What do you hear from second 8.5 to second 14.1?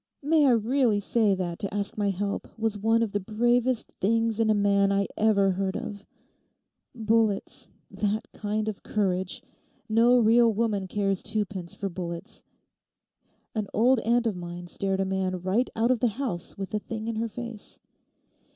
of courage—no real woman cares twopence for bullets. An old